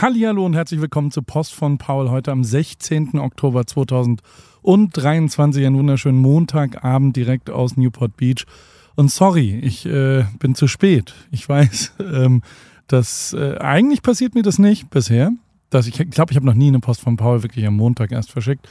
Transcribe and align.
Hallihallo 0.00 0.46
und 0.46 0.54
herzlich 0.54 0.80
willkommen 0.80 1.10
zu 1.10 1.20
Post 1.20 1.52
von 1.52 1.76
Paul 1.76 2.08
heute 2.08 2.32
am 2.32 2.42
16. 2.42 3.18
Oktober 3.18 3.66
2023, 3.66 5.66
einen 5.66 5.76
wunderschönen 5.76 6.16
Montagabend 6.16 7.16
direkt 7.16 7.50
aus 7.50 7.76
Newport 7.76 8.16
Beach. 8.16 8.46
Und 8.96 9.10
sorry, 9.10 9.58
ich 9.58 9.84
äh, 9.84 10.24
bin 10.38 10.54
zu 10.54 10.68
spät. 10.68 11.12
Ich 11.30 11.46
weiß, 11.46 11.96
ähm, 12.14 12.40
dass 12.86 13.34
äh, 13.34 13.58
eigentlich 13.58 14.00
passiert 14.00 14.34
mir 14.34 14.42
das 14.42 14.58
nicht 14.58 14.88
bisher. 14.88 15.32
Dass 15.68 15.86
ich 15.86 15.92
glaube, 15.92 16.32
ich 16.32 16.36
habe 16.36 16.46
noch 16.46 16.54
nie 16.54 16.68
eine 16.68 16.80
Post 16.80 17.02
von 17.02 17.18
Paul 17.18 17.42
wirklich 17.42 17.66
am 17.66 17.76
Montag 17.76 18.10
erst 18.10 18.32
verschickt. 18.32 18.66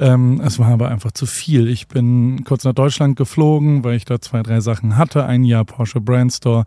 Ähm, 0.00 0.42
es 0.44 0.58
war 0.58 0.66
aber 0.66 0.88
einfach 0.88 1.12
zu 1.12 1.26
viel. 1.26 1.68
Ich 1.68 1.86
bin 1.86 2.42
kurz 2.42 2.64
nach 2.64 2.74
Deutschland 2.74 3.14
geflogen, 3.14 3.84
weil 3.84 3.94
ich 3.94 4.04
da 4.04 4.20
zwei, 4.20 4.42
drei 4.42 4.58
Sachen 4.58 4.96
hatte. 4.96 5.26
Ein 5.26 5.44
Jahr 5.44 5.64
Porsche 5.64 6.00
Brandstore. 6.00 6.64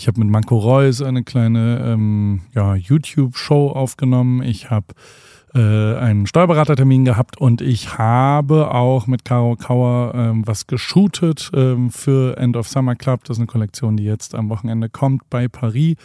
Ich 0.00 0.08
habe 0.08 0.18
mit 0.18 0.30
Manko 0.30 0.56
Reus 0.56 1.02
eine 1.02 1.24
kleine 1.24 1.84
ähm, 1.84 2.40
ja, 2.54 2.74
YouTube-Show 2.74 3.68
aufgenommen. 3.68 4.42
Ich 4.42 4.70
habe 4.70 4.86
äh, 5.54 5.58
einen 5.58 6.26
Steuerberatertermin 6.26 7.04
gehabt 7.04 7.38
und 7.38 7.60
ich 7.60 7.98
habe 7.98 8.72
auch 8.72 9.06
mit 9.06 9.26
Caro 9.26 9.56
Kauer 9.56 10.14
ähm, 10.14 10.46
was 10.46 10.66
geshootet 10.66 11.50
ähm, 11.54 11.90
für 11.90 12.38
End 12.38 12.56
of 12.56 12.66
Summer 12.66 12.94
Club. 12.94 13.24
Das 13.24 13.36
ist 13.36 13.40
eine 13.40 13.46
Kollektion, 13.46 13.98
die 13.98 14.04
jetzt 14.04 14.34
am 14.34 14.48
Wochenende 14.48 14.88
kommt 14.88 15.28
bei 15.28 15.48
Paris. 15.48 15.96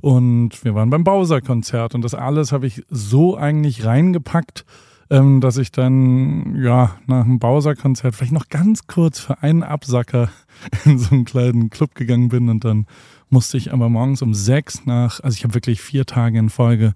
Und 0.00 0.64
wir 0.64 0.74
waren 0.74 0.90
beim 0.90 1.04
Bowser-Konzert 1.04 1.94
und 1.94 2.02
das 2.02 2.14
alles 2.14 2.50
habe 2.50 2.66
ich 2.66 2.82
so 2.90 3.36
eigentlich 3.36 3.84
reingepackt, 3.84 4.64
ähm, 5.10 5.40
dass 5.40 5.56
ich 5.56 5.72
dann 5.72 6.56
ja 6.56 6.96
nach 7.06 7.24
dem 7.24 7.38
Bowser-Konzert 7.38 8.14
vielleicht 8.14 8.32
noch 8.32 8.48
ganz 8.48 8.86
kurz 8.86 9.20
für 9.20 9.42
einen 9.42 9.62
Absacker 9.62 10.30
in 10.84 10.98
so 10.98 11.14
einen 11.14 11.24
kleinen 11.24 11.70
Club 11.70 11.94
gegangen 11.94 12.28
bin 12.28 12.48
und 12.48 12.64
dann 12.64 12.86
musste 13.28 13.56
ich 13.56 13.72
aber 13.72 13.88
morgens 13.88 14.22
um 14.22 14.34
sechs 14.34 14.86
nach, 14.86 15.20
also 15.20 15.36
ich 15.36 15.44
habe 15.44 15.54
wirklich 15.54 15.80
vier 15.80 16.06
Tage 16.06 16.38
in 16.38 16.50
Folge 16.50 16.94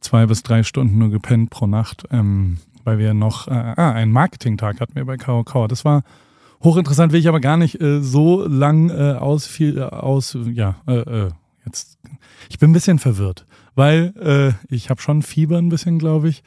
zwei 0.00 0.26
bis 0.26 0.42
drei 0.42 0.62
Stunden 0.62 0.98
nur 0.98 1.10
gepennt 1.10 1.50
pro 1.50 1.66
Nacht, 1.66 2.04
ähm, 2.10 2.58
weil 2.84 2.98
wir 2.98 3.14
noch 3.14 3.48
äh, 3.48 3.74
ah, 3.76 3.92
einen 3.92 4.12
Marketing-Tag 4.12 4.80
hatten 4.80 4.94
wir 4.94 5.04
bei 5.04 5.16
Kauer. 5.16 5.68
Das 5.68 5.84
war 5.84 6.02
hochinteressant, 6.62 7.12
will 7.12 7.20
ich 7.20 7.28
aber 7.28 7.40
gar 7.40 7.56
nicht 7.56 7.80
äh, 7.80 8.00
so 8.00 8.46
lang 8.46 8.90
äh, 8.90 9.14
aus, 9.14 9.46
viel, 9.46 9.78
äh, 9.78 9.82
aus, 9.82 10.36
ja, 10.52 10.76
äh, 10.86 10.98
äh, 10.98 11.30
jetzt, 11.64 11.98
ich 12.48 12.58
bin 12.58 12.70
ein 12.70 12.74
bisschen 12.74 12.98
verwirrt, 12.98 13.46
weil 13.74 14.14
äh, 14.20 14.74
ich 14.74 14.90
habe 14.90 15.00
schon 15.00 15.22
Fieber 15.22 15.58
ein 15.58 15.68
bisschen, 15.68 15.98
glaube 15.98 16.28
ich. 16.28 16.42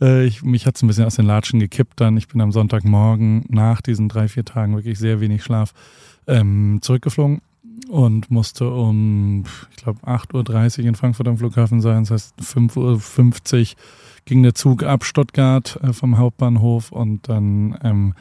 Äh, 0.00 0.24
ich. 0.24 0.42
Mich 0.42 0.66
hat 0.66 0.76
es 0.76 0.82
ein 0.82 0.88
bisschen 0.88 1.04
aus 1.04 1.16
den 1.16 1.26
Latschen 1.26 1.60
gekippt 1.60 2.00
dann. 2.00 2.16
Ich 2.16 2.28
bin 2.28 2.40
am 2.40 2.52
Sonntagmorgen 2.52 3.44
nach 3.48 3.80
diesen 3.80 4.08
drei, 4.08 4.28
vier 4.28 4.44
Tagen 4.44 4.74
wirklich 4.74 4.98
sehr 4.98 5.20
wenig 5.20 5.44
Schlaf 5.44 5.72
ähm, 6.26 6.78
zurückgeflogen 6.82 7.40
und 7.88 8.30
musste 8.30 8.70
um, 8.70 9.44
ich 9.70 9.76
glaube, 9.76 10.00
8.30 10.06 10.80
Uhr 10.80 10.84
in 10.86 10.94
Frankfurt 10.94 11.28
am 11.28 11.38
Flughafen 11.38 11.80
sein. 11.80 12.04
Das 12.04 12.10
heißt, 12.10 12.40
5.50 12.40 13.60
Uhr 13.60 13.66
ging 14.24 14.42
der 14.42 14.54
Zug 14.54 14.82
ab 14.82 15.04
Stuttgart 15.04 15.78
äh, 15.82 15.92
vom 15.92 16.18
Hauptbahnhof 16.18 16.92
und 16.92 17.28
dann 17.28 17.78
ähm, 17.82 18.14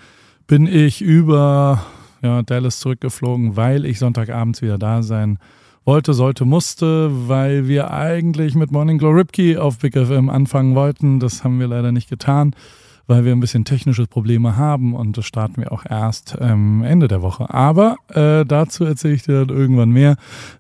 bin 0.48 0.67
ich 0.67 1.02
über 1.02 1.86
ja, 2.22 2.42
Dallas 2.44 2.80
zurückgeflogen, 2.80 3.56
weil 3.56 3.86
ich 3.86 4.00
Sonntagabends 4.00 4.62
wieder 4.62 4.78
da 4.78 5.04
sein 5.04 5.39
wollte, 5.85 6.13
sollte, 6.13 6.45
musste, 6.45 7.09
weil 7.27 7.67
wir 7.67 7.91
eigentlich 7.91 8.55
mit 8.55 8.71
Morning 8.71 8.97
Glow 8.97 9.11
Ripkey 9.11 9.57
auf 9.57 9.79
Big 9.79 9.97
FM 9.97 10.29
anfangen 10.29 10.75
wollten. 10.75 11.19
Das 11.19 11.43
haben 11.43 11.59
wir 11.59 11.67
leider 11.67 11.91
nicht 11.91 12.09
getan 12.09 12.55
weil 13.11 13.25
wir 13.25 13.33
ein 13.33 13.41
bisschen 13.41 13.65
technische 13.65 14.07
Probleme 14.07 14.55
haben 14.55 14.95
und 14.95 15.17
das 15.17 15.25
starten 15.25 15.57
wir 15.57 15.73
auch 15.73 15.85
erst 15.85 16.37
ähm, 16.39 16.81
Ende 16.81 17.09
der 17.09 17.21
Woche. 17.21 17.53
Aber 17.53 17.97
äh, 18.07 18.45
dazu 18.45 18.85
erzähle 18.85 19.15
ich 19.15 19.23
dir 19.23 19.45
dann 19.45 19.55
irgendwann 19.55 19.89
mehr. 19.89 20.15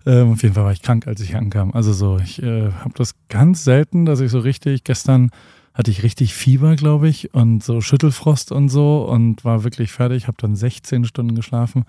Ähm, 0.05 0.33
auf 0.33 0.43
jeden 0.43 0.55
Fall 0.55 0.65
war 0.65 0.73
ich 0.73 0.81
krank, 0.81 1.07
als 1.07 1.21
ich 1.21 1.35
ankam. 1.35 1.71
Also 1.71 1.93
so, 1.93 2.17
ich 2.17 2.43
äh, 2.43 2.71
habe 2.71 2.93
das 2.95 3.15
ganz 3.29 3.63
selten, 3.63 4.05
dass 4.05 4.19
ich 4.19 4.31
so 4.31 4.39
richtig, 4.39 4.83
gestern 4.83 5.31
hatte 5.73 5.91
ich 5.91 6.03
richtig 6.03 6.33
Fieber, 6.33 6.75
glaube 6.75 7.07
ich, 7.07 7.33
und 7.33 7.63
so 7.63 7.79
Schüttelfrost 7.79 8.51
und 8.51 8.67
so 8.67 9.05
und 9.05 9.45
war 9.45 9.63
wirklich 9.63 9.93
fertig, 9.93 10.27
habe 10.27 10.37
dann 10.37 10.55
16 10.55 11.05
Stunden 11.05 11.35
geschlafen, 11.35 11.85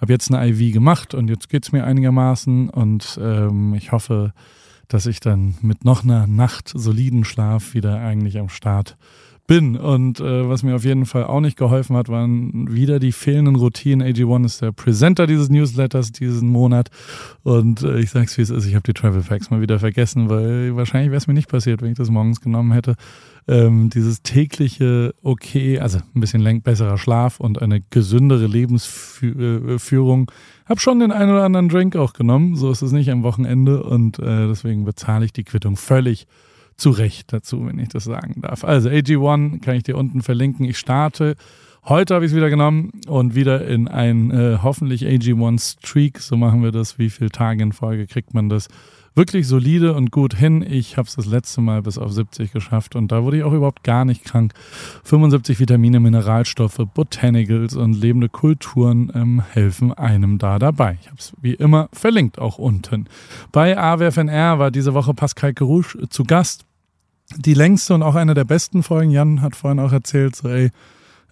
habe 0.00 0.12
jetzt 0.12 0.32
eine 0.32 0.46
IV 0.48 0.72
gemacht 0.72 1.14
und 1.14 1.28
jetzt 1.28 1.48
geht 1.48 1.64
es 1.64 1.72
mir 1.72 1.84
einigermaßen 1.84 2.70
und 2.70 3.18
ähm, 3.20 3.74
ich 3.74 3.92
hoffe, 3.92 4.32
dass 4.88 5.06
ich 5.06 5.20
dann 5.20 5.56
mit 5.62 5.84
noch 5.84 6.04
einer 6.04 6.26
Nacht 6.26 6.72
soliden 6.74 7.24
Schlaf 7.24 7.74
wieder 7.74 7.98
eigentlich 8.00 8.38
am 8.38 8.48
Start. 8.48 8.96
Und 9.76 10.20
äh, 10.20 10.48
was 10.48 10.62
mir 10.62 10.74
auf 10.74 10.84
jeden 10.84 11.06
Fall 11.06 11.24
auch 11.24 11.40
nicht 11.40 11.56
geholfen 11.56 11.96
hat, 11.96 12.08
waren 12.08 12.74
wieder 12.74 12.98
die 12.98 13.12
fehlenden 13.12 13.54
Routinen. 13.54 14.06
AG1 14.06 14.44
ist 14.44 14.62
der 14.62 14.72
Presenter 14.72 15.26
dieses 15.26 15.48
Newsletters 15.48 16.10
diesen 16.10 16.48
Monat. 16.48 16.90
Und 17.44 17.82
äh, 17.82 18.00
ich 18.00 18.10
sag's 18.10 18.36
wie 18.38 18.42
es 18.42 18.50
ist, 18.50 18.66
ich 18.66 18.74
habe 18.74 18.82
die 18.82 18.92
Travel 18.92 19.22
Packs 19.22 19.50
mal 19.50 19.60
wieder 19.60 19.78
vergessen, 19.78 20.28
weil 20.28 20.74
wahrscheinlich 20.74 21.10
wäre 21.10 21.18
es 21.18 21.28
mir 21.28 21.34
nicht 21.34 21.48
passiert, 21.48 21.80
wenn 21.80 21.92
ich 21.92 21.98
das 21.98 22.10
morgens 22.10 22.40
genommen 22.40 22.72
hätte. 22.72 22.96
Ähm, 23.48 23.90
dieses 23.90 24.22
tägliche 24.22 25.14
okay, 25.22 25.78
also 25.78 25.98
ein 26.14 26.20
bisschen 26.20 26.62
besserer 26.62 26.98
Schlaf 26.98 27.38
und 27.38 27.62
eine 27.62 27.80
gesündere 27.90 28.46
Lebensführung. 28.46 30.32
Hab 30.64 30.80
schon 30.80 30.98
den 30.98 31.12
einen 31.12 31.30
oder 31.30 31.44
anderen 31.44 31.68
Drink 31.68 31.94
auch 31.94 32.12
genommen, 32.12 32.56
so 32.56 32.72
ist 32.72 32.82
es 32.82 32.90
nicht 32.90 33.10
am 33.10 33.22
Wochenende 33.22 33.84
und 33.84 34.18
äh, 34.18 34.48
deswegen 34.48 34.84
bezahle 34.84 35.24
ich 35.24 35.32
die 35.32 35.44
Quittung 35.44 35.76
völlig 35.76 36.26
zu 36.76 36.90
Recht 36.90 37.32
dazu, 37.32 37.66
wenn 37.66 37.78
ich 37.78 37.88
das 37.88 38.04
sagen 38.04 38.40
darf. 38.40 38.64
Also 38.64 38.88
AG1 38.88 39.60
kann 39.62 39.76
ich 39.76 39.84
dir 39.84 39.96
unten 39.96 40.22
verlinken. 40.22 40.66
Ich 40.66 40.78
starte. 40.78 41.36
Heute 41.88 42.16
habe 42.16 42.24
ich 42.24 42.32
es 42.32 42.36
wieder 42.36 42.50
genommen 42.50 42.90
und 43.06 43.36
wieder 43.36 43.64
in 43.64 43.86
ein 43.86 44.32
äh, 44.32 44.58
hoffentlich 44.60 45.04
AG1 45.06 45.78
Streak. 45.78 46.18
So 46.18 46.36
machen 46.36 46.64
wir 46.64 46.72
das. 46.72 46.98
Wie 46.98 47.10
viele 47.10 47.30
Tage 47.30 47.62
in 47.62 47.70
Folge 47.70 48.08
kriegt 48.08 48.34
man 48.34 48.48
das? 48.48 48.66
Wirklich 49.14 49.46
solide 49.46 49.94
und 49.94 50.10
gut 50.10 50.34
hin. 50.34 50.66
Ich 50.68 50.96
habe 50.96 51.06
es 51.06 51.14
das 51.14 51.26
letzte 51.26 51.60
Mal 51.60 51.82
bis 51.82 51.96
auf 51.96 52.10
70 52.10 52.50
geschafft 52.50 52.96
und 52.96 53.12
da 53.12 53.22
wurde 53.22 53.36
ich 53.36 53.44
auch 53.44 53.52
überhaupt 53.52 53.84
gar 53.84 54.04
nicht 54.04 54.24
krank. 54.24 54.52
75 55.04 55.60
Vitamine, 55.60 56.00
Mineralstoffe, 56.00 56.80
Botanicals 56.92 57.76
und 57.76 57.92
lebende 57.92 58.30
Kulturen 58.30 59.12
ähm, 59.14 59.44
helfen 59.52 59.92
einem 59.92 60.38
da 60.38 60.58
dabei. 60.58 60.98
Ich 61.00 61.06
habe 61.06 61.18
es 61.20 61.34
wie 61.40 61.54
immer 61.54 61.88
verlinkt 61.92 62.40
auch 62.40 62.58
unten. 62.58 63.06
Bei 63.52 63.78
AWFNR 63.78 64.58
war 64.58 64.72
diese 64.72 64.92
Woche 64.92 65.14
Pascal 65.14 65.54
Kerouche 65.54 66.08
zu 66.08 66.24
Gast 66.24 66.66
die 67.36 67.54
längste 67.54 67.94
und 67.94 68.02
auch 68.02 68.16
eine 68.16 68.34
der 68.34 68.44
besten 68.44 68.82
Folgen. 68.82 69.10
Jan 69.12 69.40
hat 69.40 69.54
vorhin 69.54 69.78
auch 69.78 69.92
erzählt, 69.92 70.34
so 70.34 70.48
ey, 70.48 70.70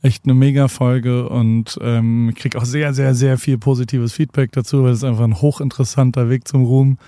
echt 0.04 0.24
eine 0.24 0.34
mega 0.34 0.68
Folge 0.68 1.28
und 1.30 1.78
ähm, 1.80 2.32
kriege 2.36 2.58
auch 2.58 2.66
sehr, 2.66 2.92
sehr, 2.92 3.14
sehr 3.14 3.38
viel 3.38 3.56
positives 3.56 4.12
Feedback 4.12 4.52
dazu, 4.52 4.84
weil 4.84 4.92
es 4.92 5.02
einfach 5.02 5.24
ein 5.24 5.40
hochinteressanter 5.40 6.28
Weg 6.28 6.46
zum 6.46 6.64
Ruhm 6.64 6.98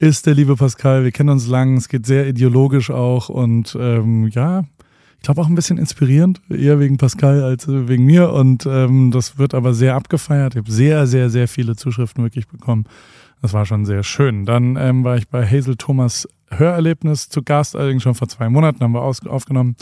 ist, 0.00 0.26
der 0.26 0.34
liebe 0.34 0.56
Pascal. 0.56 1.04
Wir 1.04 1.12
kennen 1.12 1.28
uns 1.28 1.46
lang, 1.46 1.76
es 1.76 1.88
geht 1.88 2.06
sehr 2.06 2.26
ideologisch 2.26 2.90
auch 2.90 3.28
und 3.28 3.76
ähm, 3.80 4.26
ja, 4.28 4.64
ich 5.16 5.22
glaube 5.22 5.42
auch 5.42 5.46
ein 5.46 5.54
bisschen 5.54 5.78
inspirierend, 5.78 6.40
eher 6.48 6.80
wegen 6.80 6.96
Pascal 6.96 7.44
als 7.44 7.68
wegen 7.68 8.04
mir 8.04 8.32
und 8.32 8.66
ähm, 8.66 9.12
das 9.12 9.38
wird 9.38 9.54
aber 9.54 9.72
sehr 9.72 9.94
abgefeiert. 9.94 10.54
Ich 10.54 10.58
habe 10.58 10.72
sehr, 10.72 11.06
sehr, 11.06 11.30
sehr 11.30 11.46
viele 11.46 11.76
Zuschriften 11.76 12.24
wirklich 12.24 12.48
bekommen. 12.48 12.84
Das 13.42 13.52
war 13.52 13.64
schon 13.64 13.86
sehr 13.86 14.02
schön. 14.02 14.44
Dann 14.44 14.76
ähm, 14.76 15.04
war 15.04 15.16
ich 15.16 15.28
bei 15.28 15.46
Hazel 15.46 15.76
Thomas 15.76 16.28
Hörerlebnis 16.50 17.28
zu 17.28 17.44
Gast, 17.44 17.76
allerdings 17.76 18.02
schon 18.02 18.16
vor 18.16 18.28
zwei 18.28 18.48
Monaten 18.48 18.80
haben 18.80 18.92
wir 18.92 19.02
aufgenommen. 19.02 19.76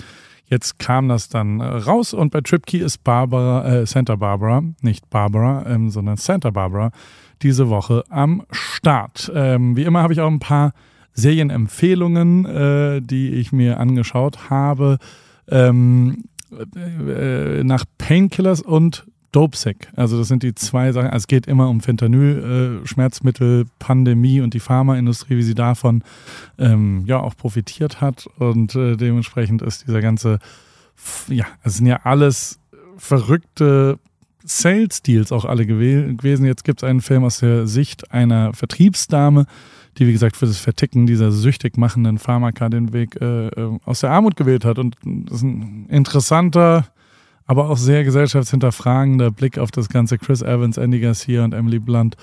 Jetzt 0.48 0.78
kam 0.78 1.08
das 1.08 1.28
dann 1.28 1.60
äh, 1.60 1.64
raus 1.64 2.14
und 2.14 2.30
bei 2.30 2.40
TripKey 2.40 2.80
ist 2.80 3.04
Barbara, 3.04 3.66
äh, 3.66 3.86
Santa 3.86 4.16
Barbara, 4.16 4.62
nicht 4.80 5.08
Barbara, 5.10 5.64
ähm, 5.66 5.90
sondern 5.90 6.16
Santa 6.16 6.50
Barbara 6.50 6.90
diese 7.42 7.68
Woche 7.68 8.04
am 8.08 8.44
Start. 8.50 9.30
Ähm, 9.34 9.76
wie 9.76 9.84
immer 9.84 10.02
habe 10.02 10.12
ich 10.12 10.20
auch 10.20 10.30
ein 10.30 10.40
paar 10.40 10.72
Serienempfehlungen, 11.12 12.46
äh, 12.46 13.02
die 13.02 13.34
ich 13.34 13.52
mir 13.52 13.78
angeschaut 13.78 14.50
habe. 14.50 14.98
Ähm, 15.48 16.24
äh, 16.50 17.62
nach 17.62 17.84
Painkillers 17.98 18.62
und 18.62 19.06
Dopesick. 19.32 19.88
Also 19.94 20.18
das 20.18 20.28
sind 20.28 20.42
die 20.42 20.54
zwei 20.54 20.92
Sachen. 20.92 21.08
Also 21.08 21.24
es 21.24 21.26
geht 21.26 21.46
immer 21.46 21.68
um 21.68 21.80
Fentanyl, 21.80 22.80
äh, 22.82 22.86
Schmerzmittel, 22.86 23.66
Pandemie 23.78 24.40
und 24.40 24.54
die 24.54 24.60
Pharmaindustrie, 24.60 25.36
wie 25.36 25.42
sie 25.42 25.54
davon 25.54 26.02
ähm, 26.58 27.04
ja 27.06 27.20
auch 27.20 27.36
profitiert 27.36 28.00
hat. 28.00 28.26
Und 28.38 28.74
äh, 28.74 28.96
dementsprechend 28.96 29.62
ist 29.62 29.86
dieser 29.86 30.00
ganze, 30.00 30.38
ja, 31.28 31.44
es 31.62 31.76
sind 31.76 31.86
ja 31.86 32.00
alles 32.04 32.58
verrückte 32.96 33.98
Sales-Deals 34.44 35.30
auch 35.32 35.44
alle 35.44 35.66
gewesen. 35.66 36.46
Jetzt 36.46 36.64
gibt 36.64 36.82
es 36.82 36.88
einen 36.88 37.00
Film 37.00 37.24
aus 37.24 37.40
der 37.40 37.66
Sicht 37.66 38.12
einer 38.12 38.54
Vertriebsdame, 38.54 39.46
die, 39.98 40.06
wie 40.06 40.12
gesagt, 40.12 40.36
für 40.36 40.46
das 40.46 40.58
Verticken 40.58 41.06
dieser 41.06 41.32
süchtig 41.32 41.76
machenden 41.76 42.18
Pharmaka 42.18 42.68
den 42.68 42.92
Weg 42.92 43.20
äh, 43.20 43.48
äh 43.48 43.78
aus 43.84 44.00
der 44.00 44.10
Armut 44.10 44.36
gewählt 44.36 44.64
hat. 44.64 44.78
Und 44.78 44.96
das 45.04 45.38
ist 45.38 45.42
ein 45.42 45.86
interessanter 45.90 46.86
aber 47.48 47.70
auch 47.70 47.78
sehr 47.78 48.04
gesellschaftshinterfragender 48.04 49.32
Blick 49.32 49.58
auf 49.58 49.72
das 49.72 49.88
ganze 49.88 50.18
Chris 50.18 50.42
Evans, 50.42 50.76
Andy 50.76 51.00
Garcia 51.00 51.42
und 51.44 51.54
Emily 51.54 51.80
Blunt 51.80 52.16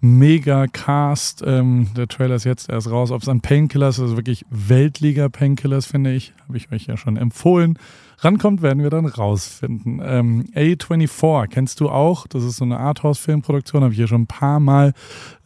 mega 0.00 0.66
Cast. 0.66 1.42
Ähm, 1.46 1.88
der 1.94 2.08
Trailer 2.08 2.34
ist 2.34 2.44
jetzt 2.44 2.70
erst 2.70 2.90
raus. 2.90 3.10
Ob 3.10 3.22
es 3.22 3.28
an 3.28 3.42
Painkillers, 3.42 4.00
also 4.00 4.16
wirklich 4.16 4.46
Weltliga 4.50 5.28
Painkillers, 5.28 5.86
finde 5.86 6.12
ich, 6.12 6.32
habe 6.46 6.56
ich 6.56 6.72
euch 6.72 6.86
ja 6.86 6.96
schon 6.96 7.18
empfohlen. 7.18 7.78
Rankommt, 8.18 8.62
werden 8.62 8.82
wir 8.82 8.90
dann 8.90 9.06
rausfinden. 9.06 10.00
Ähm, 10.02 10.46
A24 10.54 11.48
kennst 11.48 11.80
du 11.80 11.90
auch. 11.90 12.26
Das 12.26 12.42
ist 12.42 12.56
so 12.56 12.64
eine 12.64 12.78
Arthouse-Filmproduktion, 12.78 13.82
habe 13.82 13.92
ich 13.92 13.98
hier 13.98 14.08
schon 14.08 14.22
ein 14.22 14.26
paar 14.26 14.60
Mal. 14.60 14.92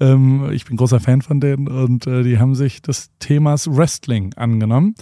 Ähm, 0.01 0.51
ich 0.53 0.65
bin 0.65 0.77
großer 0.77 1.01
Fan 1.01 1.23
von 1.23 1.41
denen 1.41 1.69
und 1.69 2.07
äh, 2.07 2.23
die 2.23 2.39
haben 2.39 2.55
sich 2.55 2.83
des 2.83 3.11
Themas 3.19 3.69
Wrestling 3.69 4.35
angenommen. 4.35 4.95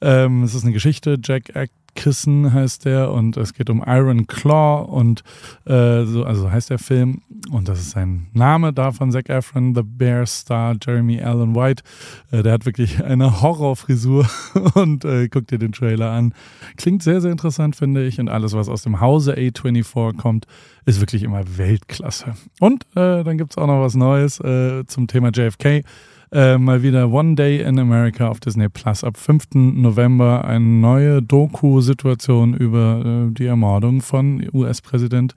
Ähm, 0.00 0.42
es 0.42 0.54
ist 0.54 0.64
eine 0.64 0.72
Geschichte. 0.72 1.18
Jack 1.22 1.54
Act 1.54 1.72
Kissen 2.02 2.52
heißt 2.52 2.84
der 2.84 3.12
und 3.12 3.36
es 3.36 3.54
geht 3.54 3.70
um 3.70 3.80
Iron 3.86 4.26
Claw 4.26 4.82
und 4.90 5.22
äh, 5.66 6.02
so, 6.04 6.24
also 6.24 6.50
heißt 6.50 6.70
der 6.70 6.80
Film 6.80 7.22
und 7.52 7.68
das 7.68 7.78
ist 7.78 7.90
sein 7.90 8.26
Name 8.32 8.72
da 8.72 8.90
von 8.90 9.12
Zac 9.12 9.28
Efron, 9.28 9.72
The 9.72 9.82
Bear 9.84 10.26
Star 10.26 10.74
Jeremy 10.84 11.22
Allen 11.22 11.54
White. 11.54 11.84
Äh, 12.32 12.42
der 12.42 12.54
hat 12.54 12.66
wirklich 12.66 13.04
eine 13.04 13.40
Horrorfrisur 13.40 14.28
und 14.74 15.04
äh, 15.04 15.28
guck 15.28 15.46
dir 15.46 15.58
den 15.58 15.70
Trailer 15.70 16.10
an. 16.10 16.34
Klingt 16.76 17.04
sehr, 17.04 17.20
sehr 17.20 17.30
interessant, 17.30 17.76
finde 17.76 18.04
ich 18.04 18.18
und 18.18 18.28
alles, 18.28 18.52
was 18.52 18.68
aus 18.68 18.82
dem 18.82 19.00
Hause 19.00 19.36
A24 19.36 20.16
kommt, 20.16 20.46
ist 20.84 20.98
wirklich 20.98 21.22
immer 21.22 21.56
Weltklasse. 21.56 22.34
Und 22.58 22.82
äh, 22.96 23.22
dann 23.22 23.38
gibt's 23.38 23.56
auch 23.56 23.68
noch 23.68 23.80
was 23.80 23.94
Neues 23.94 24.40
äh, 24.40 24.84
zum 24.88 25.06
Thema 25.06 25.30
JFK. 25.32 25.84
Äh, 26.32 26.56
mal 26.56 26.82
wieder 26.82 27.10
One 27.10 27.34
Day 27.34 27.60
in 27.60 27.78
America 27.78 28.28
auf 28.28 28.40
Disney 28.40 28.70
Plus. 28.70 29.04
Ab 29.04 29.18
5. 29.18 29.48
November 29.52 30.46
eine 30.46 30.64
neue 30.64 31.20
Doku-Situation 31.20 32.54
über 32.54 33.28
äh, 33.28 33.34
die 33.34 33.44
Ermordung 33.44 34.00
von 34.00 34.48
US-Präsident 34.54 35.34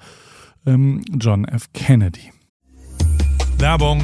ähm, 0.65 1.01
John 1.19 1.44
F. 1.44 1.65
Kennedy. 1.74 2.31
Werbung 3.57 4.03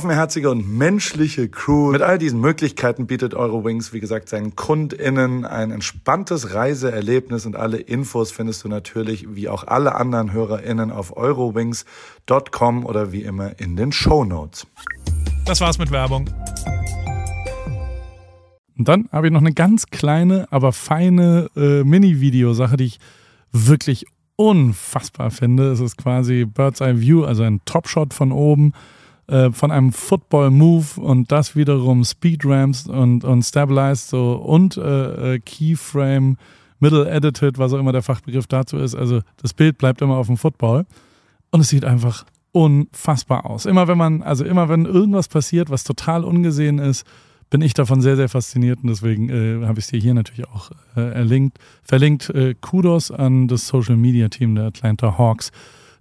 offenherzige 0.01 0.49
und 0.49 0.67
menschliche 0.67 1.47
Crew. 1.47 1.91
Mit 1.91 2.01
all 2.01 2.17
diesen 2.17 2.41
Möglichkeiten 2.41 3.05
bietet 3.05 3.35
Eurowings, 3.35 3.93
wie 3.93 3.99
gesagt, 3.99 4.29
seinen 4.29 4.55
KundInnen 4.55 5.45
ein 5.45 5.69
entspanntes 5.69 6.55
Reiseerlebnis 6.55 7.45
und 7.45 7.55
alle 7.55 7.77
Infos 7.77 8.31
findest 8.31 8.63
du 8.63 8.67
natürlich 8.67 9.35
wie 9.35 9.47
auch 9.47 9.67
alle 9.67 9.93
anderen 9.93 10.33
HörerInnen 10.33 10.89
auf 10.89 11.15
eurowings.com 11.15 12.83
oder 12.83 13.11
wie 13.11 13.21
immer 13.21 13.59
in 13.59 13.75
den 13.75 13.91
Show 13.91 14.25
Notes. 14.25 14.65
Das 15.45 15.61
war's 15.61 15.77
mit 15.77 15.91
Werbung. 15.91 16.27
Und 18.75 18.87
dann 18.87 19.07
habe 19.11 19.27
ich 19.27 19.33
noch 19.33 19.41
eine 19.41 19.53
ganz 19.53 19.85
kleine, 19.85 20.47
aber 20.49 20.73
feine 20.73 21.51
äh, 21.55 21.83
Mini-Videosache, 21.83 22.75
die 22.75 22.85
ich 22.85 22.99
wirklich 23.51 24.07
unfassbar 24.35 25.29
finde. 25.29 25.71
Es 25.71 25.79
ist 25.79 25.95
quasi 25.95 26.45
Bird's 26.45 26.81
Eye 26.81 26.99
View, 26.99 27.23
also 27.23 27.43
ein 27.43 27.61
Top-Shot 27.65 28.15
von 28.15 28.31
oben 28.31 28.73
äh, 29.31 29.51
von 29.51 29.71
einem 29.71 29.93
Football-Move 29.93 30.99
und 30.99 31.31
das 31.31 31.55
wiederum 31.55 32.03
Speed-Ramps 32.03 32.87
und, 32.87 33.23
und 33.23 33.43
Stabilized 33.43 34.09
so 34.09 34.33
und 34.33 34.75
äh, 34.75 35.35
äh, 35.35 35.39
Keyframe, 35.39 36.37
Middle-Edited, 36.79 37.57
was 37.57 37.71
auch 37.71 37.79
immer 37.79 37.93
der 37.93 38.01
Fachbegriff 38.01 38.47
dazu 38.47 38.77
ist. 38.77 38.93
Also 38.93 39.21
das 39.41 39.53
Bild 39.53 39.77
bleibt 39.77 40.01
immer 40.01 40.17
auf 40.17 40.27
dem 40.27 40.35
Football 40.35 40.85
und 41.49 41.61
es 41.61 41.69
sieht 41.69 41.85
einfach 41.85 42.25
unfassbar 42.51 43.45
aus. 43.45 43.65
Immer 43.65 43.87
wenn 43.87 43.97
man, 43.97 44.21
also 44.21 44.43
immer 44.43 44.67
wenn 44.67 44.85
irgendwas 44.85 45.29
passiert, 45.29 45.69
was 45.69 45.85
total 45.85 46.25
ungesehen 46.25 46.79
ist, 46.79 47.05
bin 47.49 47.61
ich 47.61 47.73
davon 47.73 48.01
sehr, 48.01 48.17
sehr 48.17 48.27
fasziniert 48.27 48.79
und 48.81 48.89
deswegen 48.89 49.29
äh, 49.29 49.65
habe 49.65 49.79
ich 49.79 49.85
es 49.85 49.91
dir 49.91 49.99
hier 49.99 50.13
natürlich 50.13 50.47
auch 50.49 50.71
äh, 50.97 51.01
erlinkt, 51.13 51.57
verlinkt. 51.83 52.29
Äh, 52.31 52.55
Kudos 52.59 53.11
an 53.11 53.47
das 53.47 53.67
Social 53.67 53.95
Media 53.95 54.27
Team 54.27 54.55
der 54.55 54.65
Atlanta 54.65 55.17
Hawks 55.17 55.51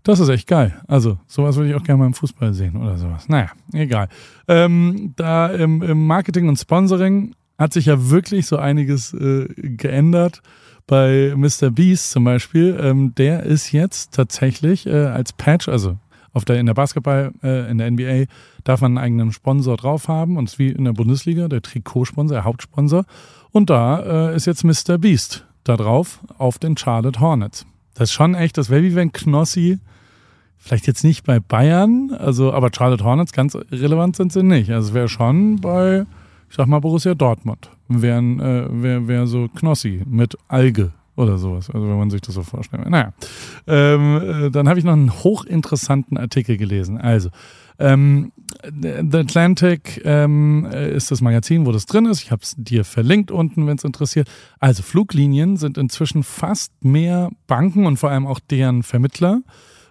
das 0.03 0.21
ist 0.21 0.29
echt 0.29 0.47
geil. 0.47 0.81
Also, 0.89 1.19
sowas 1.27 1.57
würde 1.57 1.71
ich 1.71 1.77
auch 1.77 1.83
gerne 1.83 1.99
mal 1.99 2.07
im 2.07 2.15
Fußball 2.15 2.53
sehen 2.55 2.77
oder 2.77 2.97
sowas. 2.97 3.29
Naja, 3.29 3.51
egal. 3.73 4.09
Ähm, 4.49 5.13
da 5.17 5.49
im, 5.49 5.83
im, 5.83 6.07
Marketing 6.07 6.49
und 6.49 6.57
Sponsoring 6.57 7.35
hat 7.59 7.73
sich 7.73 7.87
ja 7.87 8.11
wirklich 8.11 8.47
so 8.47 8.57
einiges 8.57 9.13
äh, 9.13 9.47
geändert. 9.57 10.43
Bei 10.87 11.35
Mr. 11.37 11.71
Beast 11.71 12.11
zum 12.11 12.25
Beispiel, 12.25 12.79
ähm, 12.81 13.15
der 13.15 13.45
ist 13.45 13.73
jetzt 13.73 14.15
tatsächlich 14.15 14.87
äh, 14.87 15.07
als 15.07 15.33
Patch, 15.33 15.69
also 15.69 15.99
auf 16.33 16.45
der, 16.45 16.59
in 16.59 16.67
der 16.67 16.75
Basketball, 16.75 17.33
äh, 17.43 17.71
in 17.71 17.79
der 17.79 17.91
NBA, 17.91 18.25
darf 18.65 18.81
man 18.81 18.93
einen 18.93 19.05
eigenen 19.05 19.33
Sponsor 19.33 19.77
drauf 19.77 20.09
haben. 20.09 20.37
Und 20.37 20.59
wie 20.59 20.69
in 20.69 20.85
der 20.85 20.93
Bundesliga, 20.93 21.49
der 21.49 21.63
Trikotsponsor, 21.63 22.37
der 22.37 22.45
Hauptsponsor. 22.45 23.05
Und 23.51 23.71
da 23.71 24.31
äh, 24.31 24.37
ist 24.37 24.47
jetzt 24.47 24.65
Mr. 24.65 24.99
Beast 24.99 25.47
da 25.65 25.77
drauf 25.77 26.21
auf 26.39 26.59
den 26.59 26.77
Charlotte 26.77 27.21
Hornets. 27.21 27.67
Das 28.01 28.09
ist 28.09 28.15
schon 28.15 28.35
echt, 28.35 28.57
das 28.57 28.71
wäre 28.71 28.83
wie 28.83 28.95
wenn 28.95 29.13
Knossi 29.13 29.79
Vielleicht 30.57 30.87
jetzt 30.87 31.05
nicht 31.05 31.25
bei 31.25 31.39
Bayern, 31.39 32.15
also 32.19 32.53
aber 32.53 32.71
Charlotte 32.75 33.03
Hornets 33.03 33.33
ganz 33.33 33.57
relevant 33.73 34.17
sind 34.17 34.33
sie 34.33 34.43
nicht. 34.43 34.71
Also 34.71 34.89
es 34.89 34.95
wäre 34.95 35.09
schon 35.09 35.57
bei, 35.57 36.05
ich 36.51 36.57
sag 36.57 36.67
mal, 36.67 36.81
Borussia 36.81 37.15
Dortmund. 37.15 37.71
Wären, 37.89 38.41
äh, 38.41 38.67
wäre 38.71 39.09
wär 39.09 39.27
so 39.27 39.49
Knossi 39.49 40.03
mit 40.07 40.37
Alge 40.49 40.93
oder 41.17 41.39
sowas. 41.39 41.71
Also 41.71 41.89
wenn 41.89 41.99
man 41.99 42.11
sich 42.11 42.21
das 42.21 42.35
so 42.35 42.43
vorstellt. 42.43 42.89
Naja. 42.89 43.13
Ähm, 43.67 44.47
äh, 44.47 44.51
dann 44.51 44.69
habe 44.69 44.79
ich 44.79 44.85
noch 44.85 44.93
einen 44.93 45.13
hochinteressanten 45.13 46.19
Artikel 46.19 46.59
gelesen. 46.59 46.99
Also, 46.99 47.31
ähm, 47.81 48.33
The 48.63 49.19
Atlantic 49.19 50.03
ähm, 50.05 50.67
ist 50.67 51.11
das 51.11 51.21
Magazin, 51.21 51.67
wo 51.67 51.73
das 51.73 51.87
drin 51.87 52.07
ist. 52.07 52.23
Ich 52.23 52.31
habe 52.31 52.43
es 52.43 52.55
dir 52.57 52.85
verlinkt 52.85 53.31
unten, 53.31 53.67
wenn 53.67 53.77
es 53.77 53.85
interessiert. 53.85 54.29
Also 54.59 54.83
Fluglinien 54.83 55.57
sind 55.57 55.79
inzwischen 55.79 56.23
fast 56.23 56.73
mehr 56.85 57.31
Banken 57.47 57.87
und 57.87 57.97
vor 57.97 58.11
allem 58.11 58.27
auch 58.27 58.41
deren 58.41 58.83
Vermittler 58.83 59.41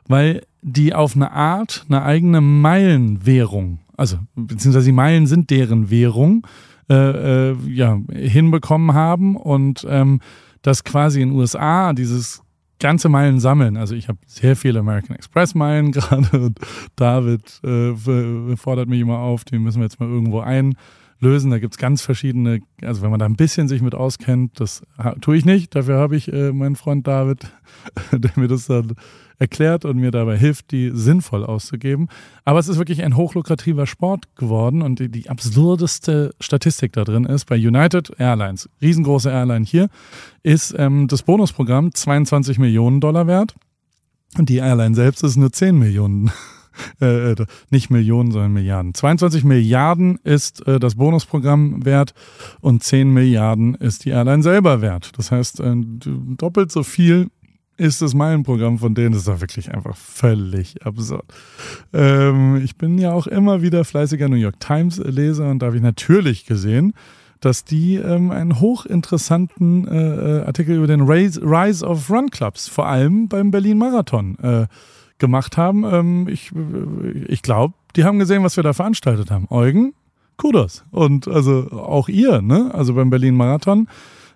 weil 0.09 0.41
die 0.61 0.93
auf 0.93 1.15
eine 1.15 1.31
Art 1.31 1.85
eine 1.87 2.03
eigene 2.03 2.41
Meilenwährung, 2.41 3.79
also 3.95 4.17
beziehungsweise 4.35 4.87
die 4.87 4.91
Meilen 4.91 5.25
sind 5.25 5.49
deren 5.49 5.89
Währung, 5.89 6.45
äh, 6.89 7.51
äh, 7.51 7.55
ja, 7.67 7.97
hinbekommen 8.11 8.93
haben 8.93 9.37
und 9.37 9.87
ähm, 9.87 10.19
das 10.61 10.83
quasi 10.83 11.21
in 11.21 11.29
den 11.29 11.37
USA 11.37 11.93
dieses 11.93 12.41
ganze 12.79 13.09
Meilen 13.09 13.39
sammeln. 13.39 13.77
Also 13.77 13.95
ich 13.95 14.07
habe 14.07 14.19
sehr 14.25 14.55
viele 14.55 14.79
American 14.79 15.15
Express 15.15 15.55
Meilen 15.55 15.91
gerade 15.93 16.39
und 16.39 16.59
David 16.95 17.61
äh, 17.63 18.55
fordert 18.55 18.89
mich 18.89 19.01
immer 19.01 19.19
auf, 19.19 19.43
die 19.43 19.59
müssen 19.59 19.79
wir 19.79 19.85
jetzt 19.85 19.99
mal 19.99 20.09
irgendwo 20.09 20.39
ein 20.39 20.75
lösen. 21.19 21.51
Da 21.51 21.59
gibt 21.59 21.73
es 21.73 21.77
ganz 21.77 22.01
verschiedene, 22.01 22.59
also 22.81 23.01
wenn 23.01 23.11
man 23.11 23.19
da 23.19 23.25
ein 23.25 23.35
bisschen 23.35 23.67
sich 23.67 23.81
mit 23.81 23.95
auskennt, 23.95 24.59
das 24.59 24.83
tue 25.21 25.37
ich 25.37 25.45
nicht. 25.45 25.75
Dafür 25.75 25.97
habe 25.97 26.15
ich 26.15 26.31
äh, 26.31 26.51
meinen 26.51 26.75
Freund 26.75 27.05
David, 27.07 27.51
der 28.11 28.31
mir 28.35 28.47
das 28.47 28.67
dann 28.67 28.95
erklärt 29.39 29.85
und 29.85 29.97
mir 29.97 30.11
dabei 30.11 30.37
hilft, 30.37 30.71
die 30.71 30.91
sinnvoll 30.93 31.45
auszugeben. 31.45 32.09
Aber 32.43 32.59
es 32.59 32.67
ist 32.67 32.77
wirklich 32.77 33.03
ein 33.03 33.15
hochlukrativer 33.15 33.87
Sport 33.87 34.35
geworden 34.35 34.81
und 34.81 34.99
die, 34.99 35.09
die 35.09 35.29
absurdeste 35.29 36.35
Statistik 36.41 36.93
da 36.93 37.05
drin 37.05 37.23
ist 37.23 37.45
bei 37.45 37.55
United 37.55 38.11
Airlines, 38.19 38.69
riesengroße 38.81 39.29
Airline 39.29 39.65
hier, 39.65 39.87
ist 40.43 40.75
ähm, 40.77 41.07
das 41.07 41.23
Bonusprogramm 41.23 41.93
22 41.93 42.59
Millionen 42.59 42.99
Dollar 42.99 43.27
wert 43.27 43.55
und 44.37 44.49
die 44.49 44.57
Airline 44.57 44.93
selbst 44.93 45.23
ist 45.23 45.37
nur 45.37 45.51
10 45.51 45.79
Millionen 45.79 46.31
äh, 47.01 47.31
äh, 47.31 47.45
nicht 47.69 47.89
Millionen, 47.89 48.31
sondern 48.31 48.53
Milliarden. 48.53 48.93
22 48.93 49.43
Milliarden 49.43 50.19
ist 50.23 50.65
äh, 50.67 50.79
das 50.79 50.95
Bonusprogramm 50.95 51.85
wert 51.85 52.13
und 52.61 52.83
10 52.83 53.11
Milliarden 53.11 53.75
ist 53.75 54.05
die 54.05 54.09
Airline 54.09 54.43
selber 54.43 54.81
wert. 54.81 55.11
Das 55.17 55.31
heißt, 55.31 55.59
äh, 55.59 55.75
doppelt 55.75 56.71
so 56.71 56.83
viel 56.83 57.27
ist 57.79 58.01
das 58.01 58.13
Meilenprogramm 58.13 58.77
von 58.77 58.93
denen. 58.93 59.11
Das 59.11 59.19
ist 59.19 59.27
doch 59.27 59.41
wirklich 59.41 59.73
einfach 59.73 59.95
völlig 59.95 60.85
absurd. 60.85 61.25
Ähm, 61.93 62.57
ich 62.57 62.75
bin 62.75 62.97
ja 62.97 63.13
auch 63.13 63.25
immer 63.25 63.61
wieder 63.61 63.85
fleißiger 63.85 64.27
New 64.27 64.35
York 64.35 64.59
Times-Leser 64.59 65.49
und 65.49 65.59
da 65.59 65.67
habe 65.67 65.77
ich 65.77 65.81
natürlich 65.81 66.45
gesehen, 66.45 66.93
dass 67.39 67.63
die 67.63 67.95
ähm, 67.95 68.31
einen 68.31 68.59
hochinteressanten 68.59 69.87
äh, 69.87 70.39
äh 70.39 70.45
Artikel 70.45 70.75
über 70.75 70.87
den 70.87 71.01
Rise 71.01 71.85
of 71.85 72.09
Run 72.09 72.29
Clubs, 72.29 72.67
vor 72.67 72.87
allem 72.87 73.29
beim 73.29 73.49
Berlin 73.49 73.77
Marathon, 73.77 74.37
äh, 74.39 74.67
gemacht 75.19 75.57
haben. 75.57 75.83
Ähm, 75.83 76.27
ich 76.27 76.51
ich 77.27 77.41
glaube, 77.41 77.73
die 77.95 78.03
haben 78.03 78.19
gesehen, 78.19 78.43
was 78.43 78.55
wir 78.55 78.63
da 78.63 78.73
veranstaltet 78.73 79.31
haben. 79.31 79.47
Eugen, 79.49 79.93
Kudos. 80.37 80.85
Und 80.91 81.27
also 81.27 81.69
auch 81.71 82.09
ihr, 82.09 82.41
ne? 82.41 82.71
Also 82.73 82.93
beim 82.93 83.09
Berlin 83.09 83.35
Marathon. 83.35 83.87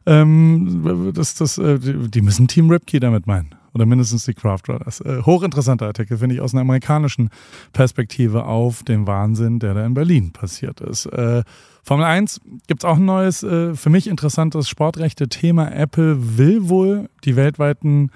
Ähm, 0.05 1.11
das, 1.13 1.35
das, 1.35 1.57
äh, 1.57 1.79
die 1.79 2.21
müssen 2.21 2.47
Team 2.47 2.69
Ripkey 2.69 2.99
damit 2.99 3.25
meinen. 3.25 3.55
Oder 3.73 3.85
mindestens 3.85 4.25
die 4.25 4.33
Craft 4.33 4.63
Riders. 4.67 4.99
Äh, 5.01 5.23
hochinteressanter 5.23 5.87
Artikel, 5.87 6.17
finde 6.17 6.35
ich, 6.35 6.41
aus 6.41 6.53
einer 6.53 6.61
amerikanischen 6.61 7.29
Perspektive 7.71 8.45
auf 8.45 8.83
den 8.83 9.07
Wahnsinn, 9.07 9.59
der 9.59 9.73
da 9.73 9.85
in 9.85 9.93
Berlin 9.95 10.31
passiert 10.31 10.81
ist. 10.81 11.07
Äh, 11.07 11.43
Formel 11.81 12.05
1 12.05 12.41
gibt 12.67 12.83
es 12.83 12.85
auch 12.89 12.97
ein 12.97 13.05
neues, 13.05 13.41
äh, 13.41 13.73
für 13.73 13.89
mich 13.89 14.07
interessantes 14.07 14.69
Sportrechte-Thema. 14.69 15.71
Apple 15.71 16.37
will 16.37 16.69
wohl 16.69 17.09
die 17.23 17.35
weltweiten 17.35 18.11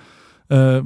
äh, 0.50 0.82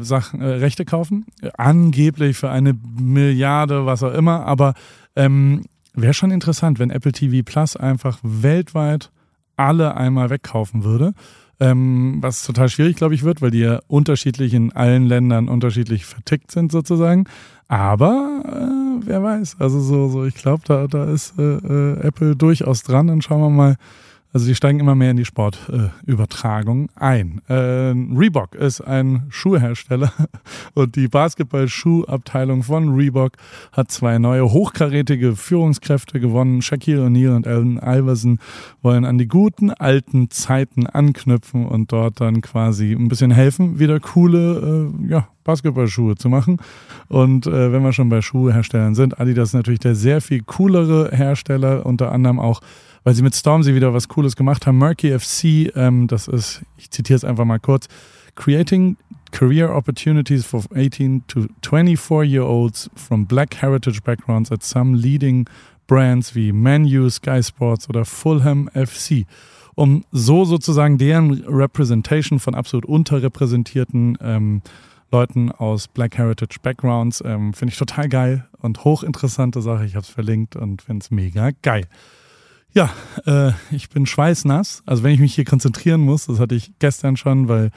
Sachen, 0.00 0.40
äh, 0.40 0.46
Rechte 0.46 0.84
kaufen. 0.84 1.26
Angeblich 1.56 2.36
für 2.36 2.50
eine 2.50 2.74
Milliarde, 3.00 3.86
was 3.86 4.02
auch 4.02 4.12
immer. 4.12 4.46
Aber 4.46 4.74
ähm, 5.14 5.62
wäre 5.94 6.14
schon 6.14 6.30
interessant, 6.30 6.78
wenn 6.78 6.90
Apple 6.90 7.12
TV 7.12 7.42
Plus 7.44 7.76
einfach 7.76 8.18
weltweit 8.22 9.10
alle 9.56 9.96
einmal 9.96 10.30
wegkaufen 10.30 10.84
würde. 10.84 11.14
Ähm, 11.58 12.18
was 12.20 12.44
total 12.44 12.68
schwierig, 12.68 12.96
glaube 12.96 13.14
ich, 13.14 13.22
wird, 13.22 13.40
weil 13.40 13.50
die 13.50 13.60
ja 13.60 13.80
unterschiedlich 13.86 14.52
in 14.52 14.72
allen 14.72 15.06
Ländern 15.06 15.48
unterschiedlich 15.48 16.04
vertickt 16.04 16.50
sind, 16.50 16.70
sozusagen. 16.70 17.24
Aber 17.68 18.42
äh, 18.44 19.06
wer 19.06 19.22
weiß. 19.22 19.56
Also 19.58 19.80
so, 19.80 20.08
so 20.08 20.24
ich 20.26 20.34
glaube, 20.34 20.62
da, 20.66 20.86
da 20.86 21.10
ist 21.10 21.38
äh, 21.38 21.42
äh, 21.42 22.00
Apple 22.00 22.36
durchaus 22.36 22.82
dran. 22.82 23.06
Dann 23.06 23.22
schauen 23.22 23.40
wir 23.40 23.50
mal, 23.50 23.76
also 24.32 24.46
die 24.46 24.54
steigen 24.54 24.80
immer 24.80 24.94
mehr 24.94 25.12
in 25.12 25.16
die 25.16 25.24
Sportübertragung 25.24 26.88
äh, 26.96 27.04
ein. 27.04 27.40
Äh, 27.48 27.54
Reebok 27.54 28.54
ist 28.54 28.80
ein 28.80 29.26
Schuhhersteller 29.28 30.12
und 30.74 30.96
die 30.96 31.08
Basketball-Schuhabteilung 31.08 32.62
von 32.62 32.94
Reebok 32.94 33.32
hat 33.72 33.90
zwei 33.90 34.18
neue 34.18 34.50
hochkarätige 34.50 35.36
Führungskräfte 35.36 36.20
gewonnen. 36.20 36.62
Shaquille 36.62 37.06
O'Neal 37.06 37.36
und 37.36 37.46
Allen 37.46 37.78
Iverson 37.78 38.38
wollen 38.82 39.04
an 39.04 39.18
die 39.18 39.28
guten 39.28 39.70
alten 39.70 40.30
Zeiten 40.30 40.86
anknüpfen 40.86 41.66
und 41.66 41.92
dort 41.92 42.20
dann 42.20 42.40
quasi 42.40 42.92
ein 42.92 43.08
bisschen 43.08 43.30
helfen, 43.30 43.78
wieder 43.78 44.00
coole 44.00 44.92
äh, 45.02 45.10
ja, 45.10 45.28
Basketballschuhe 45.46 46.16
zu 46.16 46.28
machen. 46.28 46.58
Und 47.08 47.46
äh, 47.46 47.72
wenn 47.72 47.82
wir 47.82 47.92
schon 47.92 48.08
bei 48.08 48.20
Schuhherstellern 48.20 48.94
sind, 48.94 49.18
Adidas 49.18 49.50
ist 49.50 49.54
natürlich 49.54 49.80
der 49.80 49.94
sehr 49.94 50.20
viel 50.20 50.42
coolere 50.42 51.10
Hersteller, 51.12 51.86
unter 51.86 52.12
anderem 52.12 52.38
auch 52.38 52.60
weil 53.04 53.14
sie 53.14 53.22
mit 53.22 53.36
Stormzy 53.36 53.72
wieder 53.76 53.94
was 53.94 54.08
Cooles 54.08 54.34
gemacht 54.34 54.66
haben. 54.66 54.78
Murky 54.78 55.16
FC, 55.16 55.72
ähm, 55.76 56.08
das 56.08 56.26
ist, 56.26 56.62
ich 56.76 56.90
zitiere 56.90 57.16
es 57.16 57.24
einfach 57.24 57.44
mal 57.44 57.60
kurz, 57.60 57.86
Creating 58.34 58.96
career 59.30 59.74
opportunities 59.74 60.44
for 60.44 60.64
18 60.74 61.22
to 61.28 61.46
24-year-olds 61.62 62.90
from 62.96 63.24
black 63.26 63.54
heritage 63.62 64.02
backgrounds 64.02 64.50
at 64.50 64.64
some 64.64 64.96
leading 64.96 65.48
brands 65.86 66.34
wie 66.34 66.52
Manu, 66.52 67.08
Sky 67.08 67.42
Sports 67.42 67.88
oder 67.88 68.04
Fulham 68.04 68.68
FC 68.74 69.24
um 69.76 70.04
so 70.10 70.44
sozusagen 70.44 70.98
deren 70.98 71.44
Representation 71.46 72.40
von 72.40 72.54
absolut 72.54 72.86
unterrepräsentierten 72.86 74.18
ähm, 74.20 74.62
Leuten 75.12 75.52
aus 75.52 75.88
Black 75.88 76.18
Heritage 76.18 76.58
Backgrounds 76.62 77.22
ähm, 77.24 77.54
finde 77.54 77.72
ich 77.72 77.78
total 77.78 78.08
geil 78.08 78.46
und 78.58 78.84
hochinteressante 78.84 79.62
Sache. 79.62 79.84
Ich 79.84 79.94
habe 79.94 80.02
es 80.02 80.08
verlinkt 80.08 80.56
und 80.56 80.82
finde 80.82 81.04
es 81.04 81.10
mega 81.10 81.50
geil. 81.62 81.86
Ja, 82.72 82.90
äh, 83.24 83.52
ich 83.70 83.88
bin 83.88 84.04
schweißnass. 84.04 84.82
Also 84.84 85.02
wenn 85.02 85.12
ich 85.12 85.20
mich 85.20 85.34
hier 85.34 85.44
konzentrieren 85.44 86.00
muss, 86.00 86.26
das 86.26 86.40
hatte 86.40 86.54
ich 86.54 86.72
gestern 86.78 87.16
schon, 87.16 87.48
weil, 87.48 87.70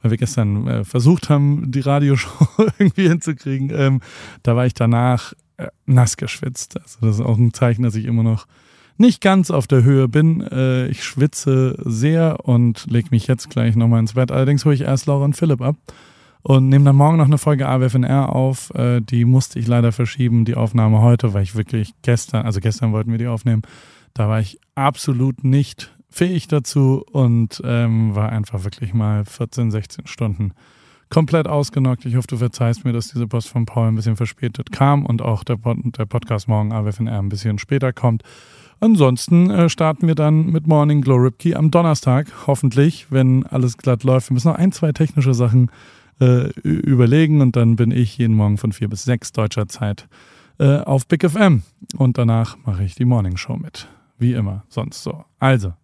weil 0.00 0.12
wir 0.12 0.18
gestern 0.18 0.66
äh, 0.66 0.84
versucht 0.84 1.28
haben, 1.28 1.70
die 1.70 1.80
Radioshow 1.80 2.48
irgendwie 2.78 3.08
hinzukriegen, 3.08 3.70
ähm, 3.74 4.00
da 4.42 4.56
war 4.56 4.64
ich 4.64 4.74
danach 4.74 5.32
äh, 5.56 5.66
nass 5.84 6.16
geschwitzt. 6.16 6.80
Also 6.80 6.98
das 7.02 7.16
ist 7.16 7.24
auch 7.24 7.36
ein 7.36 7.52
Zeichen, 7.52 7.82
dass 7.82 7.96
ich 7.96 8.04
immer 8.04 8.22
noch 8.22 8.46
nicht 8.96 9.20
ganz 9.20 9.50
auf 9.50 9.66
der 9.66 9.82
Höhe 9.82 10.08
bin. 10.08 10.40
Äh, 10.40 10.86
ich 10.88 11.04
schwitze 11.04 11.76
sehr 11.84 12.46
und 12.46 12.86
lege 12.88 13.08
mich 13.10 13.26
jetzt 13.26 13.50
gleich 13.50 13.76
nochmal 13.76 14.00
ins 14.00 14.14
Bett. 14.14 14.30
Allerdings 14.30 14.64
hole 14.64 14.74
ich 14.74 14.82
erst 14.82 15.06
Laura 15.06 15.24
und 15.24 15.36
Philipp 15.36 15.60
ab 15.60 15.76
und 16.42 16.68
nehme 16.68 16.84
dann 16.84 16.96
morgen 16.96 17.16
noch 17.16 17.26
eine 17.26 17.38
Folge 17.38 17.68
AWFNR 17.68 18.34
auf. 18.34 18.70
Äh, 18.74 19.00
die 19.00 19.24
musste 19.24 19.58
ich 19.58 19.66
leider 19.66 19.92
verschieben, 19.92 20.44
die 20.44 20.54
Aufnahme 20.54 21.02
heute, 21.02 21.34
weil 21.34 21.42
ich 21.42 21.56
wirklich 21.56 21.92
gestern, 22.02 22.44
also 22.44 22.60
gestern 22.60 22.92
wollten 22.92 23.10
wir 23.10 23.18
die 23.18 23.26
aufnehmen, 23.26 23.62
da 24.14 24.28
war 24.28 24.40
ich 24.40 24.58
absolut 24.74 25.44
nicht 25.44 25.94
fähig 26.10 26.48
dazu 26.48 27.04
und 27.12 27.60
ähm, 27.64 28.14
war 28.14 28.30
einfach 28.30 28.64
wirklich 28.64 28.94
mal 28.94 29.24
14, 29.24 29.70
16 29.70 30.06
Stunden 30.06 30.52
komplett 31.10 31.48
ausgenockt. 31.48 32.04
Ich 32.04 32.16
hoffe, 32.16 32.26
du 32.28 32.36
verzeihst 32.36 32.84
mir, 32.84 32.92
dass 32.92 33.08
diese 33.08 33.26
Post 33.26 33.48
von 33.48 33.66
Paul 33.66 33.88
ein 33.88 33.94
bisschen 33.94 34.16
verspätet 34.16 34.72
kam 34.72 35.06
und 35.06 35.22
auch 35.22 35.44
der, 35.44 35.56
Pod 35.56 35.78
der 35.96 36.06
Podcast 36.06 36.48
morgen 36.48 36.72
AWFNR 36.72 37.18
ein 37.18 37.28
bisschen 37.28 37.58
später 37.58 37.92
kommt. 37.92 38.22
Ansonsten 38.80 39.50
äh, 39.50 39.68
starten 39.68 40.06
wir 40.06 40.14
dann 40.14 40.46
mit 40.46 40.66
Morning 40.66 41.00
Glow 41.00 41.16
Ripkey 41.16 41.54
am 41.54 41.70
Donnerstag, 41.70 42.28
hoffentlich, 42.46 43.08
wenn 43.10 43.44
alles 43.46 43.76
glatt 43.76 44.04
läuft. 44.04 44.30
Wir 44.30 44.34
müssen 44.34 44.48
noch 44.48 44.58
ein, 44.58 44.70
zwei 44.70 44.92
technische 44.92 45.34
Sachen 45.34 45.70
äh, 46.20 46.48
überlegen 46.62 47.40
und 47.40 47.56
dann 47.56 47.76
bin 47.76 47.90
ich 47.90 48.18
jeden 48.18 48.34
Morgen 48.34 48.58
von 48.58 48.72
vier 48.72 48.88
bis 48.88 49.04
sechs 49.04 49.32
deutscher 49.32 49.68
Zeit 49.68 50.08
äh, 50.58 50.78
auf 50.78 51.06
Big 51.06 51.28
FM 51.28 51.62
und 51.96 52.18
danach 52.18 52.56
mache 52.64 52.84
ich 52.84 52.94
die 52.94 53.04
Morning 53.04 53.36
Show 53.36 53.56
mit 53.56 53.88
wie 54.18 54.34
immer 54.34 54.64
sonst 54.68 55.02
so. 55.02 55.24
Also, 55.38 55.74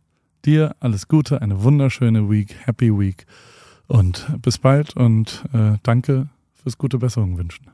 dir 0.44 0.74
alles 0.80 1.08
Gute, 1.08 1.40
eine 1.40 1.62
wunderschöne 1.62 2.28
Week, 2.28 2.54
Happy 2.64 2.96
Week 2.96 3.26
und 3.86 4.26
bis 4.42 4.58
bald 4.58 4.96
und 4.96 5.44
äh, 5.52 5.78
danke 5.82 6.28
fürs 6.52 6.78
gute 6.78 6.98
Besserung 6.98 7.38
wünschen. 7.38 7.73